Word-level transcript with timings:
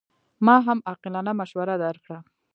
ما 0.45 0.55
هم 0.65 0.79
عاقلانه 0.87 1.31
مشوره 1.41 1.75
درکړه. 1.85 2.17